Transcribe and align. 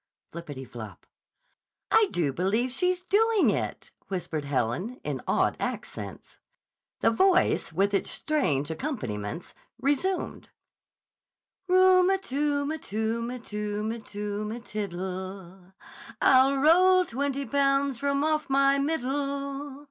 (Floppity 0.33 0.67
flop!) 0.67 1.05
"I 1.91 2.07
do 2.09 2.33
believe 2.33 2.71
she's 2.71 3.01
doing 3.01 3.51
it," 3.51 3.91
whispered 4.07 4.45
Helen 4.45 4.99
in 5.03 5.21
awed 5.27 5.55
accents. 5.59 6.39
The 7.01 7.11
voice, 7.11 7.71
with 7.71 7.93
its 7.93 8.09
strange 8.09 8.71
accompaniments, 8.71 9.53
resumed: 9.79 10.49
"Ru 11.67 12.09
m 12.09 12.19
tu 12.19 12.63
m 12.63 12.79
tu 12.79 13.29
m 13.29 13.39
tum 13.39 13.41
tu 13.43 13.81
m 13.91 14.01
tu 14.01 14.47
m 14.51 14.61
tiddle, 14.63 15.71
I'll 16.19 16.57
roll 16.57 17.05
twenty 17.05 17.45
pounds 17.45 17.99
from 17.99 18.23
off 18.23 18.49
my 18.49 18.79
middle. 18.79 19.79